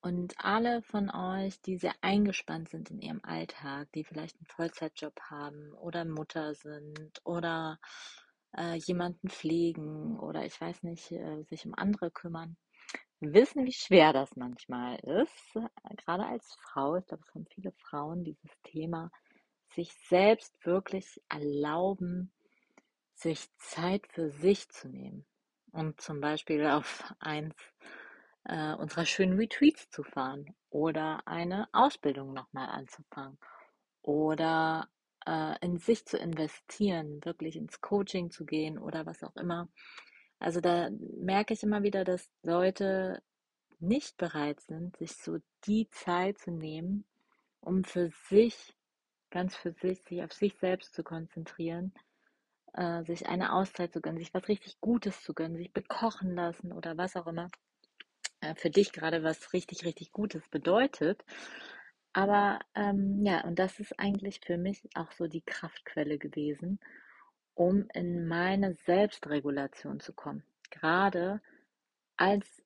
Und 0.01 0.33
alle 0.37 0.81
von 0.81 1.09
euch, 1.09 1.61
die 1.61 1.77
sehr 1.77 1.95
eingespannt 2.01 2.69
sind 2.69 2.91
in 2.91 2.99
ihrem 2.99 3.21
Alltag, 3.23 3.87
die 3.93 4.03
vielleicht 4.03 4.35
einen 4.37 4.47
Vollzeitjob 4.47 5.17
haben 5.29 5.71
oder 5.75 6.03
Mutter 6.03 6.55
sind 6.55 7.21
oder 7.23 7.79
äh, 8.57 8.75
jemanden 8.75 9.29
pflegen 9.29 10.19
oder 10.19 10.45
ich 10.45 10.59
weiß 10.59 10.83
nicht, 10.83 11.11
äh, 11.11 11.43
sich 11.43 11.65
um 11.65 11.73
andere 11.73 12.11
kümmern, 12.11 12.57
wissen, 13.21 13.65
wie 13.65 13.71
schwer 13.71 14.11
das 14.11 14.35
manchmal 14.35 14.99
ist. 14.99 15.53
Gerade 16.05 16.25
als 16.25 16.53
Frau, 16.61 16.97
ich 16.97 17.05
glaube, 17.05 17.23
es 17.25 17.33
haben 17.33 17.45
viele 17.45 17.71
Frauen 17.71 18.25
dieses 18.25 18.51
Thema, 18.63 19.09
sich 19.69 19.93
selbst 20.09 20.53
wirklich 20.65 21.21
erlauben, 21.29 22.31
sich 23.23 23.47
Zeit 23.57 24.05
für 24.09 24.29
sich 24.29 24.69
zu 24.69 24.89
nehmen 24.89 25.25
und 25.71 25.99
zum 26.01 26.19
Beispiel 26.19 26.67
auf 26.67 27.03
eins 27.19 27.55
äh, 28.43 28.73
unserer 28.73 29.05
schönen 29.05 29.37
Retreats 29.37 29.89
zu 29.89 30.03
fahren 30.03 30.53
oder 30.69 31.25
eine 31.25 31.67
Ausbildung 31.71 32.33
nochmal 32.33 32.69
anzufangen 32.69 33.39
oder 34.01 34.89
äh, 35.25 35.55
in 35.61 35.77
sich 35.77 36.05
zu 36.05 36.17
investieren, 36.17 37.23
wirklich 37.23 37.55
ins 37.55 37.79
Coaching 37.79 38.29
zu 38.29 38.45
gehen 38.45 38.77
oder 38.77 39.05
was 39.05 39.23
auch 39.23 39.35
immer. 39.37 39.69
Also 40.39 40.59
da 40.59 40.89
merke 40.91 41.53
ich 41.53 41.63
immer 41.63 41.83
wieder, 41.83 42.03
dass 42.03 42.29
Leute 42.43 43.23
nicht 43.79 44.17
bereit 44.17 44.59
sind, 44.59 44.97
sich 44.97 45.15
so 45.15 45.37
die 45.65 45.89
Zeit 45.89 46.37
zu 46.39 46.51
nehmen, 46.51 47.05
um 47.61 47.85
für 47.85 48.11
sich, 48.29 48.75
ganz 49.29 49.55
für 49.55 49.71
sich, 49.71 50.03
sich 50.03 50.21
auf 50.21 50.33
sich 50.33 50.57
selbst 50.57 50.93
zu 50.93 51.03
konzentrieren 51.03 51.93
äh, 52.73 53.03
sich 53.03 53.27
eine 53.27 53.53
Auszeit 53.53 53.93
zu 53.93 54.01
gönnen, 54.01 54.19
sich 54.19 54.33
was 54.33 54.47
richtig 54.47 54.79
Gutes 54.81 55.21
zu 55.21 55.33
gönnen, 55.33 55.57
sich 55.57 55.73
bekochen 55.73 56.35
lassen 56.35 56.71
oder 56.71 56.97
was 56.97 57.15
auch 57.15 57.27
immer 57.27 57.47
äh, 58.41 58.55
für 58.55 58.69
dich 58.69 58.91
gerade 58.91 59.23
was 59.23 59.53
richtig, 59.53 59.85
richtig 59.85 60.11
Gutes 60.11 60.47
bedeutet. 60.49 61.23
Aber 62.13 62.59
ähm, 62.75 63.23
ja, 63.23 63.41
und 63.41 63.57
das 63.57 63.79
ist 63.79 63.99
eigentlich 63.99 64.39
für 64.45 64.57
mich 64.57 64.87
auch 64.93 65.11
so 65.13 65.27
die 65.27 65.41
Kraftquelle 65.41 66.17
gewesen, 66.19 66.79
um 67.55 67.87
in 67.93 68.27
meine 68.27 68.75
Selbstregulation 68.85 69.99
zu 69.99 70.13
kommen. 70.13 70.43
Gerade 70.69 71.41
als 72.17 72.63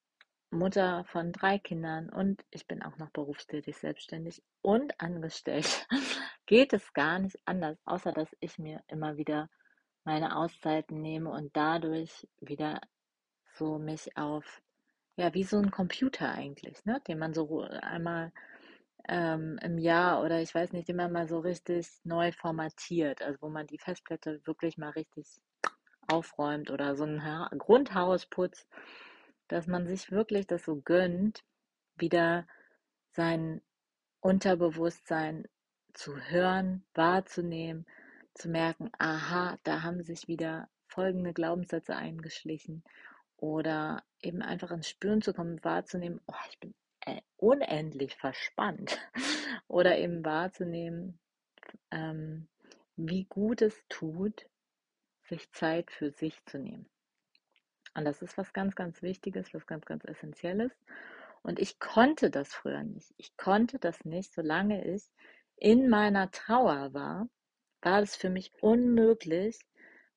Mutter 0.50 1.06
von 1.06 1.32
drei 1.32 1.60
Kindern 1.60 2.10
und 2.10 2.44
ich 2.52 2.68
bin 2.68 2.82
auch 2.82 2.98
noch 2.98 3.10
berufstätig, 3.12 3.78
selbstständig 3.78 4.42
und 4.62 5.00
angestellt, 5.00 5.88
geht 6.46 6.74
es 6.74 6.94
gar 6.94 7.20
nicht 7.20 7.38
anders, 7.46 7.78
außer 7.86 8.12
dass 8.12 8.30
ich 8.40 8.58
mir 8.58 8.82
immer 8.88 9.18
wieder 9.18 9.50
meine 10.08 10.38
Auszeiten 10.38 11.02
nehme 11.02 11.30
und 11.30 11.56
dadurch 11.58 12.26
wieder 12.40 12.80
so 13.56 13.78
mich 13.78 14.16
auf, 14.16 14.62
ja, 15.18 15.34
wie 15.34 15.44
so 15.44 15.58
ein 15.58 15.70
Computer 15.70 16.32
eigentlich, 16.32 16.86
ne, 16.86 17.02
den 17.10 17.20
man 17.20 17.34
so 17.34 17.64
einmal 17.82 18.32
ähm, 19.10 19.60
im 19.62 19.78
Jahr 19.78 20.24
oder 20.24 20.42
ich 20.42 20.56
weiß 20.56 20.72
nicht, 20.72 20.88
den 20.88 20.96
man 20.96 21.12
mal 21.12 21.28
so 21.28 21.40
richtig 21.40 21.90
neu 22.06 22.32
formatiert, 22.32 23.22
also 23.22 23.42
wo 23.42 23.50
man 23.50 23.68
die 23.68 23.80
Festplatte 23.80 24.40
wirklich 24.46 24.78
mal 24.78 24.92
richtig 24.92 25.28
aufräumt 26.08 26.72
oder 26.72 26.96
so 26.96 27.04
ein 27.04 27.26
ha 27.26 27.50
Grundhausputz, 27.58 28.66
dass 29.50 29.68
man 29.68 29.88
sich 29.88 30.10
wirklich 30.10 30.48
das 30.48 30.64
so 30.64 30.78
gönnt, 30.78 31.44
wieder 31.98 32.48
sein 33.12 33.62
Unterbewusstsein 34.22 35.50
zu 35.94 36.16
hören, 36.16 36.86
wahrzunehmen 36.94 37.86
zu 38.38 38.50
merken, 38.50 38.92
aha, 38.98 39.58
da 39.64 39.84
haben 39.84 40.04
sich 40.04 40.28
wieder 40.28 40.70
folgende 40.88 41.34
Glaubenssätze 41.34 41.96
eingeschlichen 41.96 42.84
oder 43.38 44.04
eben 44.22 44.42
einfach 44.42 44.72
ins 44.72 44.90
Spüren 44.90 45.22
zu 45.22 45.34
kommen, 45.34 45.64
wahrzunehmen, 45.64 46.22
oh, 46.28 46.34
ich 46.50 46.60
bin 46.60 46.74
äh, 47.02 47.22
unendlich 47.38 48.16
verspannt 48.16 49.00
oder 49.68 49.98
eben 49.98 50.26
wahrzunehmen, 50.26 51.20
ähm, 51.92 52.48
wie 52.96 53.26
gut 53.26 53.62
es 53.62 53.84
tut, 53.90 54.48
sich 55.24 55.52
Zeit 55.52 55.92
für 55.92 56.12
sich 56.12 56.44
zu 56.46 56.58
nehmen. 56.58 56.90
Und 57.94 58.06
das 58.06 58.22
ist 58.22 58.38
was 58.38 58.54
ganz, 58.54 58.76
ganz 58.76 59.02
Wichtiges, 59.02 59.54
was 59.54 59.66
ganz, 59.66 59.86
ganz 59.86 60.06
Essentielles. 60.06 60.72
Und 61.42 61.60
ich 61.60 61.80
konnte 61.80 62.30
das 62.30 62.54
früher 62.54 62.84
nicht. 62.84 63.14
Ich 63.18 63.36
konnte 63.38 63.80
das 63.80 64.06
nicht, 64.06 64.34
solange 64.34 64.86
ich 64.86 65.04
in 65.56 65.90
meiner 65.90 66.30
Trauer 66.32 66.94
war 66.94 67.28
war 67.82 68.02
es 68.02 68.16
für 68.16 68.30
mich 68.30 68.52
unmöglich, 68.62 69.60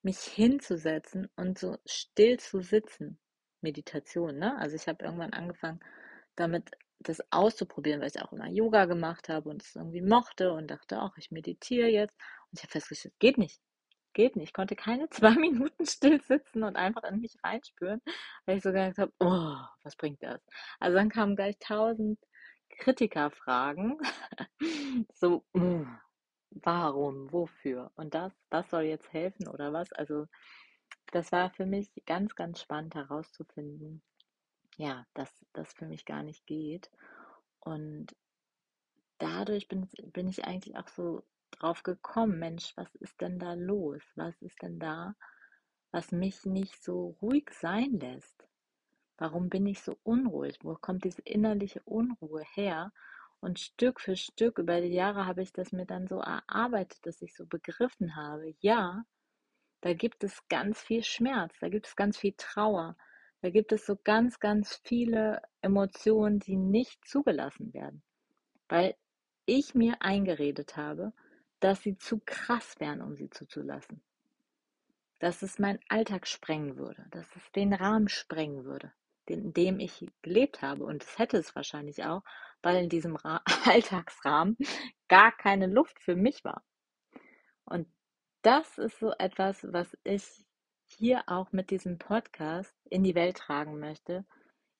mich 0.02 0.18
hinzusetzen 0.18 1.28
und 1.36 1.58
so 1.58 1.76
still 1.86 2.38
zu 2.38 2.60
sitzen. 2.60 3.18
Meditation, 3.60 4.38
ne? 4.38 4.56
Also 4.58 4.76
ich 4.76 4.88
habe 4.88 5.04
irgendwann 5.04 5.32
angefangen, 5.32 5.80
damit 6.36 6.70
das 7.00 7.20
auszuprobieren, 7.30 8.00
weil 8.00 8.08
ich 8.08 8.20
auch 8.20 8.32
immer 8.32 8.48
Yoga 8.48 8.84
gemacht 8.84 9.28
habe 9.28 9.48
und 9.48 9.62
es 9.62 9.74
irgendwie 9.74 10.02
mochte 10.02 10.52
und 10.52 10.70
dachte, 10.70 11.02
auch 11.02 11.16
ich 11.16 11.30
meditiere 11.30 11.88
jetzt. 11.88 12.14
Und 12.50 12.58
ich 12.58 12.62
habe 12.62 12.72
festgestellt, 12.72 13.14
geht 13.18 13.38
nicht. 13.38 13.60
Geht 14.12 14.36
nicht. 14.36 14.48
Ich 14.48 14.52
konnte 14.52 14.76
keine 14.76 15.08
zwei 15.10 15.34
Minuten 15.34 15.86
still 15.86 16.20
sitzen 16.22 16.62
und 16.62 16.76
einfach 16.76 17.04
in 17.04 17.20
mich 17.20 17.36
reinspüren, 17.42 18.00
weil 18.44 18.58
ich 18.58 18.62
so 18.62 18.70
gedacht 18.70 18.98
habe, 18.98 19.12
oh, 19.20 19.56
was 19.82 19.96
bringt 19.96 20.22
das? 20.22 20.40
Also 20.78 20.96
dann 20.96 21.10
kamen 21.10 21.36
gleich 21.36 21.58
tausend 21.58 22.18
Kritikerfragen. 22.78 23.98
so, 25.14 25.44
oh, 25.54 25.84
warum, 26.50 27.32
wofür 27.32 27.90
und 27.96 28.14
das, 28.14 28.32
das 28.50 28.68
soll 28.70 28.82
jetzt 28.82 29.12
helfen 29.12 29.48
oder 29.48 29.72
was? 29.72 29.92
Also 29.92 30.26
das 31.12 31.32
war 31.32 31.50
für 31.50 31.66
mich 31.66 31.90
ganz, 32.06 32.34
ganz 32.34 32.60
spannend 32.60 32.94
herauszufinden, 32.94 34.02
ja, 34.76 35.06
dass 35.14 35.32
das 35.52 35.72
für 35.72 35.86
mich 35.86 36.04
gar 36.04 36.22
nicht 36.22 36.46
geht. 36.46 36.90
Und 37.60 38.14
dadurch 39.18 39.68
bin, 39.68 39.88
bin 40.12 40.28
ich 40.28 40.44
eigentlich 40.44 40.76
auch 40.76 40.88
so 40.88 41.24
drauf 41.50 41.82
gekommen, 41.82 42.38
Mensch, 42.38 42.76
was 42.76 42.94
ist 42.96 43.20
denn 43.20 43.38
da 43.38 43.54
los? 43.54 44.02
Was 44.14 44.40
ist 44.40 44.62
denn 44.62 44.78
da, 44.78 45.14
was 45.90 46.12
mich 46.12 46.44
nicht 46.46 46.82
so 46.82 47.16
ruhig 47.20 47.50
sein 47.50 47.98
lässt? 47.98 48.46
Warum 49.18 49.50
bin 49.50 49.66
ich 49.66 49.82
so 49.82 49.98
unruhig? 50.02 50.58
Wo 50.62 50.74
kommt 50.74 51.04
diese 51.04 51.22
innerliche 51.22 51.82
Unruhe 51.84 52.42
her? 52.54 52.92
Und 53.40 53.58
Stück 53.58 54.00
für 54.00 54.16
Stück 54.16 54.58
über 54.58 54.80
die 54.80 54.92
Jahre 54.92 55.26
habe 55.26 55.42
ich 55.42 55.52
das 55.52 55.72
mir 55.72 55.86
dann 55.86 56.06
so 56.06 56.18
erarbeitet, 56.18 56.98
dass 57.06 57.22
ich 57.22 57.34
so 57.34 57.46
begriffen 57.46 58.14
habe, 58.14 58.54
ja, 58.60 59.04
da 59.80 59.94
gibt 59.94 60.22
es 60.24 60.46
ganz 60.48 60.80
viel 60.82 61.02
Schmerz, 61.02 61.54
da 61.58 61.70
gibt 61.70 61.86
es 61.86 61.96
ganz 61.96 62.18
viel 62.18 62.34
Trauer, 62.36 62.96
da 63.40 63.48
gibt 63.48 63.72
es 63.72 63.86
so 63.86 63.96
ganz, 63.96 64.38
ganz 64.38 64.80
viele 64.84 65.40
Emotionen, 65.62 66.38
die 66.38 66.56
nicht 66.56 67.02
zugelassen 67.08 67.72
werden, 67.72 68.02
weil 68.68 68.94
ich 69.46 69.74
mir 69.74 70.02
eingeredet 70.02 70.76
habe, 70.76 71.14
dass 71.60 71.82
sie 71.82 71.96
zu 71.96 72.20
krass 72.24 72.78
wären, 72.78 73.00
um 73.00 73.16
sie 73.16 73.30
zuzulassen. 73.30 74.02
Dass 75.18 75.42
es 75.42 75.58
meinen 75.58 75.80
Alltag 75.88 76.26
sprengen 76.26 76.76
würde, 76.76 77.06
dass 77.10 77.34
es 77.36 77.52
den 77.52 77.72
Rahmen 77.72 78.08
sprengen 78.08 78.64
würde 78.64 78.92
in 79.30 79.52
dem 79.52 79.80
ich 79.80 80.06
gelebt 80.22 80.62
habe. 80.62 80.84
Und 80.84 81.02
es 81.02 81.18
hätte 81.18 81.38
es 81.38 81.54
wahrscheinlich 81.54 82.04
auch, 82.04 82.22
weil 82.62 82.82
in 82.82 82.88
diesem 82.88 83.16
Ra 83.16 83.42
Alltagsrahmen 83.64 84.56
gar 85.08 85.32
keine 85.32 85.66
Luft 85.66 86.00
für 86.00 86.16
mich 86.16 86.44
war. 86.44 86.62
Und 87.64 87.88
das 88.42 88.78
ist 88.78 88.98
so 88.98 89.12
etwas, 89.18 89.66
was 89.70 89.96
ich 90.04 90.24
hier 90.86 91.22
auch 91.26 91.52
mit 91.52 91.70
diesem 91.70 91.98
Podcast 91.98 92.74
in 92.88 93.04
die 93.04 93.14
Welt 93.14 93.36
tragen 93.36 93.78
möchte. 93.78 94.24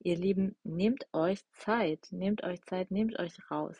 Ihr 0.00 0.16
Lieben, 0.16 0.56
nehmt 0.64 1.06
euch 1.12 1.44
Zeit, 1.52 2.08
nehmt 2.10 2.42
euch 2.42 2.62
Zeit, 2.62 2.90
nehmt 2.90 3.18
euch 3.18 3.38
raus, 3.50 3.76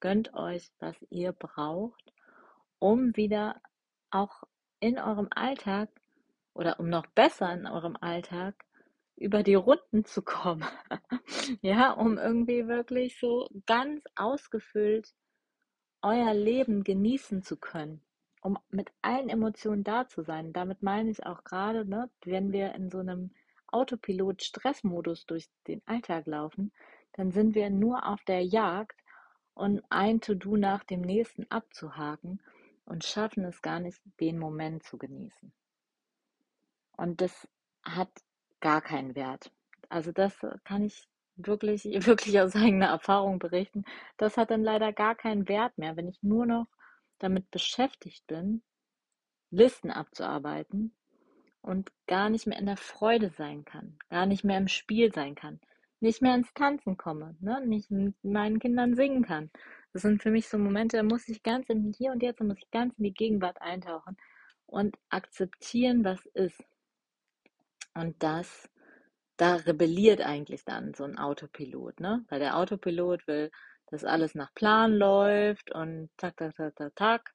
gönnt 0.00 0.32
euch, 0.34 0.70
was 0.78 0.96
ihr 1.10 1.32
braucht, 1.32 2.12
um 2.78 3.16
wieder 3.16 3.60
auch 4.10 4.44
in 4.78 4.98
eurem 4.98 5.28
Alltag 5.30 5.90
oder 6.54 6.78
um 6.78 6.88
noch 6.88 7.06
besser 7.06 7.52
in 7.52 7.66
eurem 7.66 7.96
Alltag 8.00 8.63
über 9.16 9.42
die 9.42 9.54
Runden 9.54 10.04
zu 10.04 10.22
kommen. 10.22 10.64
ja, 11.62 11.92
um 11.92 12.18
irgendwie 12.18 12.66
wirklich 12.66 13.18
so 13.18 13.48
ganz 13.66 14.02
ausgefüllt 14.16 15.12
euer 16.02 16.34
Leben 16.34 16.84
genießen 16.84 17.42
zu 17.42 17.56
können, 17.56 18.02
um 18.42 18.58
mit 18.70 18.90
allen 19.02 19.28
Emotionen 19.28 19.84
da 19.84 20.06
zu 20.06 20.22
sein. 20.22 20.52
Damit 20.52 20.82
meine 20.82 21.10
ich 21.10 21.24
auch 21.24 21.44
gerade, 21.44 21.88
ne, 21.88 22.10
wenn 22.24 22.52
wir 22.52 22.74
in 22.74 22.90
so 22.90 22.98
einem 22.98 23.30
Autopilot-Stressmodus 23.68 25.26
durch 25.26 25.48
den 25.66 25.82
Alltag 25.86 26.26
laufen, 26.26 26.72
dann 27.12 27.30
sind 27.30 27.54
wir 27.54 27.70
nur 27.70 28.06
auf 28.06 28.22
der 28.24 28.44
Jagd 28.44 29.00
und 29.54 29.82
ein 29.88 30.20
To-Do 30.20 30.56
nach 30.56 30.84
dem 30.84 31.00
nächsten 31.00 31.50
abzuhaken 31.50 32.40
und 32.84 33.04
schaffen 33.04 33.44
es 33.44 33.62
gar 33.62 33.80
nicht, 33.80 34.00
den 34.20 34.38
Moment 34.38 34.82
zu 34.82 34.98
genießen. 34.98 35.52
Und 36.96 37.20
das 37.20 37.48
hat 37.82 38.10
gar 38.64 38.80
keinen 38.80 39.14
Wert. 39.14 39.52
Also 39.90 40.10
das 40.10 40.34
kann 40.64 40.82
ich 40.82 41.06
wirklich, 41.36 41.84
wirklich 42.06 42.40
aus 42.40 42.56
eigener 42.56 42.86
Erfahrung 42.86 43.38
berichten. 43.38 43.84
Das 44.16 44.38
hat 44.38 44.50
dann 44.50 44.64
leider 44.64 44.92
gar 44.92 45.14
keinen 45.14 45.48
Wert 45.48 45.76
mehr, 45.76 45.96
wenn 45.96 46.08
ich 46.08 46.22
nur 46.22 46.46
noch 46.46 46.66
damit 47.18 47.50
beschäftigt 47.50 48.26
bin, 48.26 48.62
Listen 49.50 49.90
abzuarbeiten 49.90 50.94
und 51.60 51.92
gar 52.06 52.30
nicht 52.30 52.46
mehr 52.46 52.58
in 52.58 52.66
der 52.66 52.78
Freude 52.78 53.30
sein 53.36 53.66
kann, 53.66 53.98
gar 54.08 54.24
nicht 54.24 54.44
mehr 54.44 54.58
im 54.58 54.68
Spiel 54.68 55.12
sein 55.12 55.34
kann, 55.34 55.60
nicht 56.00 56.22
mehr 56.22 56.34
ins 56.34 56.52
Tanzen 56.54 56.96
komme, 56.96 57.36
ne? 57.40 57.64
nicht 57.66 57.90
mit 57.90 58.16
meinen 58.24 58.58
Kindern 58.58 58.96
singen 58.96 59.24
kann. 59.24 59.50
Das 59.92 60.02
sind 60.02 60.22
für 60.22 60.30
mich 60.30 60.48
so 60.48 60.58
Momente, 60.58 60.96
da 60.96 61.02
muss 61.02 61.28
ich 61.28 61.42
ganz 61.42 61.68
in 61.68 61.92
Hier 61.92 62.12
und 62.12 62.22
Jetzt, 62.22 62.40
da 62.40 62.44
muss 62.44 62.58
ich 62.58 62.70
ganz 62.70 62.96
in 62.96 63.04
die 63.04 63.14
Gegenwart 63.14 63.60
eintauchen 63.60 64.16
und 64.66 64.96
akzeptieren, 65.10 66.02
was 66.02 66.24
ist. 66.32 66.64
Und 67.94 68.22
das, 68.22 68.68
da 69.36 69.56
rebelliert 69.56 70.20
eigentlich 70.20 70.64
dann 70.64 70.94
so 70.94 71.04
ein 71.04 71.18
Autopilot, 71.18 72.00
ne? 72.00 72.24
Weil 72.28 72.40
der 72.40 72.56
Autopilot 72.58 73.26
will, 73.28 73.50
dass 73.90 74.04
alles 74.04 74.34
nach 74.34 74.54
Plan 74.54 74.94
läuft 74.94 75.72
und 75.74 76.10
tak, 76.16 76.36
tak, 76.36 76.54
tak, 76.56 76.74
tak, 76.76 76.96
tak 76.96 77.34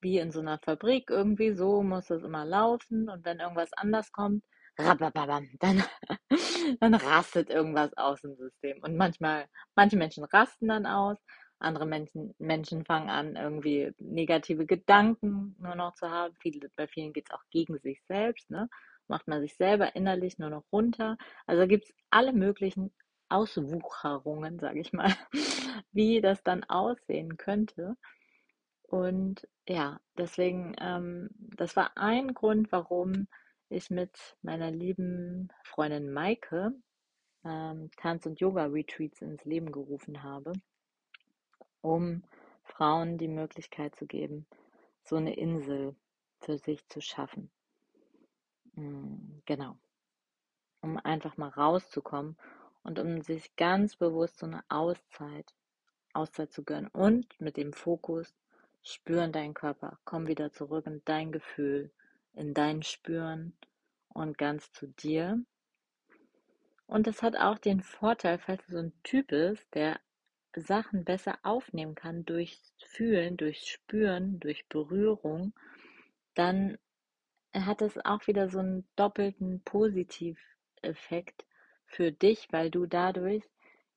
wie 0.00 0.18
in 0.18 0.30
so 0.32 0.40
einer 0.40 0.58
Fabrik 0.60 1.10
irgendwie, 1.10 1.52
so 1.54 1.82
muss 1.82 2.10
es 2.10 2.22
immer 2.22 2.44
laufen 2.44 3.08
und 3.08 3.24
wenn 3.24 3.40
irgendwas 3.40 3.72
anders 3.74 4.12
kommt, 4.12 4.44
dann, 5.60 5.82
dann 6.80 6.94
rastet 6.94 7.50
irgendwas 7.50 7.96
aus 7.96 8.20
dem 8.22 8.36
System. 8.36 8.78
Und 8.82 8.96
manchmal, 8.96 9.46
manche 9.74 9.96
Menschen 9.96 10.24
rasten 10.24 10.68
dann 10.68 10.86
aus, 10.86 11.18
andere 11.58 11.86
Menschen, 11.86 12.34
Menschen 12.38 12.84
fangen 12.84 13.10
an, 13.10 13.34
irgendwie 13.36 13.92
negative 13.98 14.66
Gedanken 14.66 15.56
nur 15.58 15.74
noch 15.74 15.94
zu 15.94 16.08
haben. 16.10 16.34
Viele, 16.40 16.70
bei 16.76 16.86
vielen 16.86 17.12
geht 17.12 17.28
es 17.28 17.34
auch 17.34 17.42
gegen 17.50 17.78
sich 17.80 18.00
selbst, 18.06 18.48
ne? 18.50 18.68
Macht 19.08 19.28
man 19.28 19.40
sich 19.40 19.56
selber 19.56 19.96
innerlich 19.96 20.38
nur 20.38 20.50
noch 20.50 20.64
runter. 20.72 21.16
Also 21.46 21.66
gibt 21.66 21.86
es 21.86 21.94
alle 22.10 22.32
möglichen 22.32 22.92
Auswucherungen, 23.28 24.58
sage 24.58 24.80
ich 24.80 24.92
mal, 24.92 25.12
wie 25.92 26.20
das 26.20 26.42
dann 26.42 26.64
aussehen 26.64 27.36
könnte. 27.36 27.96
Und 28.82 29.46
ja, 29.68 30.00
deswegen, 30.16 30.74
ähm, 30.80 31.28
das 31.56 31.76
war 31.76 31.96
ein 31.96 32.32
Grund, 32.34 32.72
warum 32.72 33.28
ich 33.68 33.90
mit 33.90 34.36
meiner 34.42 34.70
lieben 34.70 35.48
Freundin 35.64 36.10
Maike 36.10 36.72
ähm, 37.44 37.90
Tanz- 37.96 38.26
und 38.26 38.40
Yoga-Retreats 38.40 39.20
ins 39.20 39.44
Leben 39.44 39.72
gerufen 39.72 40.22
habe, 40.22 40.54
um 41.82 42.22
Frauen 42.64 43.18
die 43.18 43.28
Möglichkeit 43.28 43.94
zu 43.96 44.06
geben, 44.06 44.46
so 45.04 45.16
eine 45.16 45.34
Insel 45.36 45.94
für 46.40 46.58
sich 46.58 46.86
zu 46.88 47.00
schaffen. 47.00 47.50
Mm, 48.78 49.42
genau. 49.44 49.76
Um 50.80 50.98
einfach 50.98 51.36
mal 51.36 51.48
rauszukommen 51.48 52.36
und 52.84 52.98
um 53.00 53.22
sich 53.22 53.56
ganz 53.56 53.96
bewusst 53.96 54.38
so 54.38 54.46
eine 54.46 54.62
Auszeit, 54.68 55.52
Auszeit 56.12 56.52
zu 56.52 56.62
gönnen 56.62 56.88
und 56.92 57.40
mit 57.40 57.56
dem 57.56 57.72
Fokus 57.72 58.34
Spüren 58.82 59.32
deinen 59.32 59.54
Körper. 59.54 59.98
Komm 60.04 60.28
wieder 60.28 60.52
zurück 60.52 60.86
in 60.86 61.02
dein 61.04 61.32
Gefühl, 61.32 61.90
in 62.34 62.54
dein 62.54 62.82
Spüren 62.84 63.52
und 64.08 64.38
ganz 64.38 64.72
zu 64.72 64.86
dir. 64.86 65.42
Und 66.86 67.06
das 67.06 67.22
hat 67.22 67.36
auch 67.36 67.58
den 67.58 67.82
Vorteil, 67.82 68.38
falls 68.38 68.64
du 68.66 68.72
so 68.72 68.78
ein 68.78 68.92
Typ 69.02 69.26
bist, 69.28 69.66
der 69.74 69.98
Sachen 70.54 71.04
besser 71.04 71.38
aufnehmen 71.42 71.96
kann 71.96 72.24
durch 72.24 72.60
Fühlen, 72.78 73.36
durch 73.36 73.68
Spüren, 73.68 74.38
durch 74.40 74.66
Berührung, 74.68 75.52
dann 76.34 76.78
hat 77.54 77.82
es 77.82 77.98
auch 78.04 78.26
wieder 78.26 78.48
so 78.48 78.58
einen 78.58 78.86
doppelten 78.96 79.62
Positiveffekt 79.64 81.46
für 81.86 82.12
dich, 82.12 82.48
weil 82.50 82.70
du 82.70 82.86
dadurch 82.86 83.44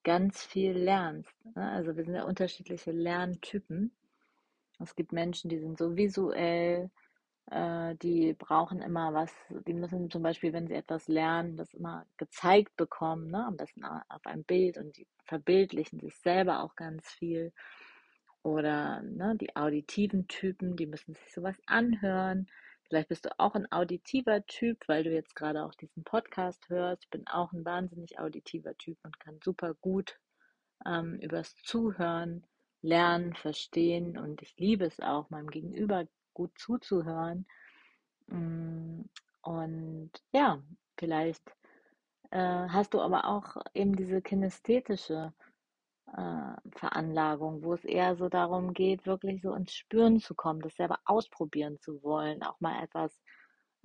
ganz 0.04 0.44
viel 0.44 0.72
lernst. 0.72 1.34
Ne? 1.56 1.70
Also 1.72 1.96
wir 1.96 2.04
sind 2.04 2.16
ja 2.16 2.24
unterschiedliche 2.24 2.92
Lerntypen. 2.92 3.92
Es 4.80 4.96
gibt 4.96 5.12
Menschen, 5.12 5.50
die 5.50 5.60
sind 5.60 5.78
so 5.78 5.96
visuell, 5.96 6.90
äh, 7.52 7.96
die 7.96 8.34
brauchen 8.34 8.82
immer 8.82 9.14
was, 9.14 9.32
die 9.68 9.74
müssen 9.74 10.10
zum 10.10 10.24
Beispiel, 10.24 10.54
wenn 10.54 10.68
sie 10.68 10.74
etwas 10.74 11.08
lernen, 11.08 11.58
das 11.58 11.74
immer 11.74 12.06
gezeigt 12.18 12.76
bekommen, 12.78 13.30
ne? 13.30 13.46
am 13.46 13.58
besten 13.58 13.84
auf 13.86 14.26
einem 14.26 14.44
Bild 14.44 14.78
und 14.78 14.98
die 14.98 15.08
verbildlichen 15.26 16.00
sich 16.00 16.16
selber 16.18 16.64
auch 16.64 16.76
ganz 16.76 17.08
viel. 17.08 17.54
Oder 18.44 19.04
ne, 19.04 19.36
die 19.40 19.56
auditiven 19.56 20.28
Typen, 20.28 20.76
die 20.76 20.88
müssen 20.88 21.14
sich 21.14 21.32
sowas 21.32 21.56
anhören. 21.68 22.48
Vielleicht 22.92 23.08
bist 23.08 23.24
du 23.24 23.40
auch 23.40 23.56
ein 23.56 23.72
auditiver 23.72 24.46
Typ, 24.48 24.86
weil 24.90 25.06
du 25.06 25.14
jetzt 25.14 25.34
gerade 25.34 25.64
auch 25.64 25.74
diesen 25.76 26.04
Podcast 26.04 26.68
hörst. 26.68 27.06
Ich 27.06 27.10
bin 27.10 27.26
auch 27.26 27.54
ein 27.54 27.64
wahnsinnig 27.64 28.20
auditiver 28.20 28.78
Typ 28.78 28.98
und 29.04 29.18
kann 29.18 29.40
super 29.42 29.76
gut 29.76 30.20
ähm, 30.86 31.18
übers 31.22 31.56
Zuhören 31.64 32.46
lernen, 32.82 33.34
verstehen 33.34 34.18
und 34.18 34.42
ich 34.42 34.58
liebe 34.58 34.84
es 34.84 35.00
auch, 35.00 35.30
meinem 35.30 35.50
Gegenüber 35.50 36.06
gut 36.34 36.52
zuzuhören. 36.60 37.48
Mm, 38.28 39.04
und 39.42 40.12
ja, 40.34 40.62
vielleicht 40.98 41.48
äh, 42.32 42.68
hast 42.68 42.94
du 42.94 43.00
aber 43.00 43.24
auch 43.24 43.56
eben 43.74 43.96
diese 43.96 44.22
kinästhetische 44.22 45.32
äh, 46.16 46.78
Veranlagung, 46.78 47.64
wo 47.64 47.74
es 47.74 47.86
eher 47.86 48.16
so 48.16 48.30
darum 48.30 48.74
geht, 48.74 49.06
wirklich 49.06 49.42
so 49.42 49.54
ins 49.54 49.74
Spüren 49.74 50.20
zu 50.20 50.36
kommen, 50.36 50.62
das 50.62 50.76
selber 50.76 51.00
ausprobieren 51.06 51.80
zu 51.80 52.04
wollen, 52.04 52.44
auch 52.44 52.60
mal 52.60 52.84
etwas 52.84 53.20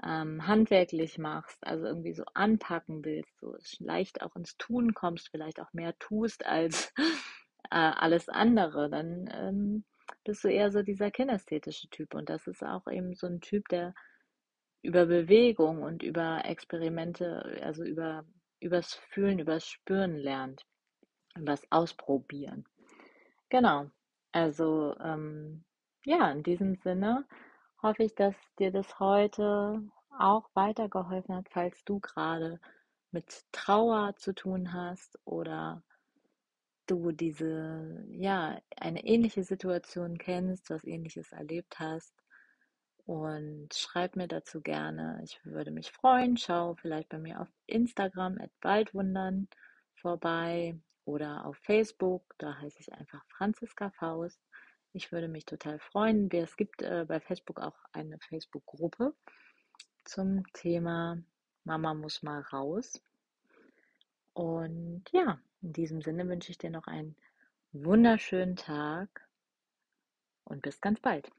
ähm, 0.03 0.47
handwerklich 0.47 1.19
machst, 1.19 1.59
also 1.67 1.87
irgendwie 1.87 2.13
so 2.13 2.25
anpacken 2.35 3.05
willst, 3.05 3.39
so 3.39 3.57
leicht 3.79 4.23
auch 4.23 4.37
ins 4.37 4.57
Tun 4.59 4.95
kommst, 4.95 5.31
vielleicht 5.31 5.61
auch 5.61 5.73
mehr 5.73 5.99
tust 5.99 6.45
als 6.45 6.93
äh, 7.71 7.77
alles 7.77 8.29
andere, 8.29 8.91
dann 8.91 9.31
ähm, 9.33 9.85
bist 10.25 10.45
du 10.45 10.49
eher 10.49 10.71
so 10.71 10.83
dieser 10.83 11.11
kinästhetische 11.11 11.89
Typ. 11.89 12.15
Und 12.15 12.29
das 12.29 12.47
ist 12.47 12.63
auch 12.63 12.87
eben 12.89 13.15
so 13.15 13.27
ein 13.27 13.41
Typ, 13.41 13.69
der 13.69 13.95
über 14.83 15.07
Bewegung 15.07 15.83
und 15.83 16.03
über 16.03 16.43
Experimente, 16.45 17.61
also 17.63 17.83
über 17.85 18.25
übers 18.61 18.95
Fühlen, 18.95 19.39
übers 19.39 19.67
Spüren 19.67 20.17
lernt, 20.17 20.65
übers 21.37 21.63
Ausprobieren. 21.71 22.65
Genau. 23.49 23.91
Also 24.33 24.95
ähm, 25.01 25.65
ja, 26.05 26.31
in 26.31 26.43
diesem 26.43 26.77
Sinne 26.77 27.27
hoffe 27.83 28.05
ich, 28.05 28.15
dass 28.15 28.35
dir 28.59 28.71
das 28.71 28.99
heute 29.01 29.83
auch 30.19 30.49
weitergeholfen 30.55 31.35
hat, 31.35 31.49
falls 31.51 31.85
du 31.85 32.01
gerade 32.01 32.61
mit 33.11 33.45
Trauer 33.53 34.15
zu 34.17 34.35
tun 34.35 34.73
hast 34.73 35.19
oder 35.25 35.83
du 36.87 37.13
diese, 37.13 38.05
ja, 38.11 38.61
eine 38.77 39.05
ähnliche 39.05 39.43
Situation 39.43 40.19
kennst, 40.19 40.71
was 40.71 40.85
ähnliches 40.85 41.33
erlebt 41.33 41.79
hast. 41.79 42.15
Und 43.05 43.73
schreib 43.73 44.17
mir 44.17 44.27
dazu 44.27 44.61
gerne. 44.61 45.21
Ich 45.25 45.41
würde 45.45 45.71
mich 45.71 45.93
freuen. 45.93 46.37
Schau 46.37 46.75
vielleicht 46.75 47.09
bei 47.09 47.19
mir 47.19 47.41
auf 47.41 47.49
Instagram 47.67 48.39
at 48.39 48.51
Waldwundern 48.63 49.49
vorbei 49.95 50.79
oder 51.07 51.47
auf 51.47 51.57
Facebook. 51.59 52.35
Da 52.37 52.59
heiße 52.59 52.81
ich 52.81 52.93
einfach 52.93 53.25
Franziska 53.29 53.91
Faust. 53.91 54.41
Ich 54.93 55.13
würde 55.13 55.29
mich 55.29 55.47
total 55.47 55.79
freuen. 55.79 56.31
Es 56.31 56.57
gibt 56.57 56.83
äh, 56.83 57.07
bei 57.09 57.21
Facebook 57.21 57.61
auch 57.61 57.77
eine 57.93 58.19
Facebook-Gruppe 58.19 59.15
zum 60.07 60.45
Thema 60.53 61.19
Mama 61.65 61.95
muss 61.95 62.23
mal 62.23 62.41
raus. 62.41 63.03
Und 64.35 65.05
ja, 65.13 65.41
in 65.63 65.73
diesem 65.73 66.01
Sinne 66.01 66.29
wünsche 66.29 66.53
ich 66.53 66.59
dir 66.59 66.71
noch 66.71 66.87
einen 66.87 67.17
wunderschönen 67.73 68.57
Tag 68.57 69.29
und 70.45 70.63
bis 70.63 70.81
ganz 70.81 71.01
bald. 71.01 71.31